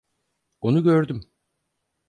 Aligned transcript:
Onu 0.61 0.83
gördüm. 0.83 1.29